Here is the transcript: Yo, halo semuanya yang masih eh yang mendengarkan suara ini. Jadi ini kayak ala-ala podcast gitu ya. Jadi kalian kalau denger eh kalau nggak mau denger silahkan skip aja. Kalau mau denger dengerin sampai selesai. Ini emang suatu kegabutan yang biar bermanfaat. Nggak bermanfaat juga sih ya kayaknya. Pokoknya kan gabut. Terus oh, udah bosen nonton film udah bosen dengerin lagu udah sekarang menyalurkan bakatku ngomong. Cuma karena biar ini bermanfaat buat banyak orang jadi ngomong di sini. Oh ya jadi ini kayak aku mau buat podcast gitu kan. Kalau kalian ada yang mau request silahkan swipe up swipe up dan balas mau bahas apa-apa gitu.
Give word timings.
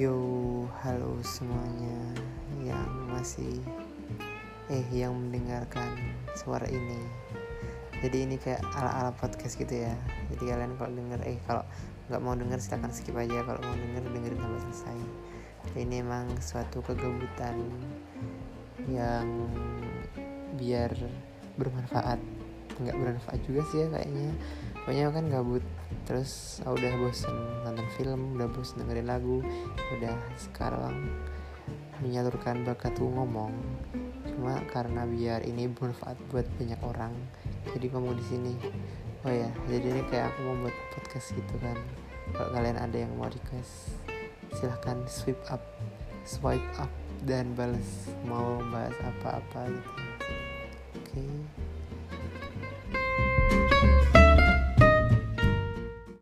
Yo, 0.00 0.16
halo 0.80 1.20
semuanya 1.20 2.16
yang 2.64 2.88
masih 3.12 3.60
eh 4.72 4.80
yang 4.96 5.12
mendengarkan 5.12 5.92
suara 6.32 6.64
ini. 6.72 7.04
Jadi 8.00 8.24
ini 8.24 8.40
kayak 8.40 8.64
ala-ala 8.80 9.12
podcast 9.12 9.60
gitu 9.60 9.84
ya. 9.84 9.92
Jadi 10.32 10.56
kalian 10.56 10.72
kalau 10.80 10.96
denger 10.96 11.20
eh 11.28 11.36
kalau 11.44 11.68
nggak 12.08 12.16
mau 12.24 12.32
denger 12.32 12.64
silahkan 12.64 12.88
skip 12.96 13.12
aja. 13.12 13.44
Kalau 13.44 13.60
mau 13.60 13.76
denger 13.76 14.02
dengerin 14.08 14.40
sampai 14.40 14.60
selesai. 14.72 14.98
Ini 15.76 16.00
emang 16.00 16.32
suatu 16.40 16.80
kegabutan 16.80 17.60
yang 18.88 19.28
biar 20.56 20.96
bermanfaat. 21.60 22.24
Nggak 22.80 22.96
bermanfaat 22.96 23.40
juga 23.44 23.68
sih 23.68 23.84
ya 23.84 23.92
kayaknya. 23.92 24.32
Pokoknya 24.84 25.12
kan 25.12 25.24
gabut. 25.28 25.64
Terus 26.08 26.62
oh, 26.66 26.74
udah 26.74 26.92
bosen 26.98 27.36
nonton 27.62 27.86
film 27.94 28.34
udah 28.34 28.48
bosen 28.50 28.82
dengerin 28.82 29.06
lagu 29.06 29.38
udah 29.94 30.16
sekarang 30.40 30.96
menyalurkan 32.00 32.64
bakatku 32.64 33.04
ngomong. 33.06 33.52
Cuma 34.26 34.56
karena 34.72 35.04
biar 35.04 35.44
ini 35.44 35.68
bermanfaat 35.68 36.16
buat 36.32 36.48
banyak 36.56 36.80
orang 36.80 37.12
jadi 37.76 37.92
ngomong 37.92 38.16
di 38.16 38.24
sini. 38.26 38.54
Oh 39.22 39.32
ya 39.32 39.52
jadi 39.68 39.86
ini 40.00 40.02
kayak 40.08 40.32
aku 40.32 40.38
mau 40.48 40.56
buat 40.64 40.76
podcast 40.96 41.36
gitu 41.36 41.54
kan. 41.60 41.76
Kalau 42.32 42.50
kalian 42.56 42.78
ada 42.80 42.96
yang 42.96 43.12
mau 43.20 43.28
request 43.28 44.00
silahkan 44.56 45.06
swipe 45.06 45.44
up 45.46 45.62
swipe 46.26 46.66
up 46.80 46.90
dan 47.28 47.52
balas 47.54 48.10
mau 48.24 48.58
bahas 48.72 48.96
apa-apa 49.04 49.68
gitu. 49.70 50.09